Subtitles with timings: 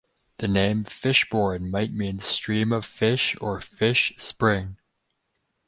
[0.39, 4.77] The name "Fishbourne" might mean "stream of fish" or "fish spring.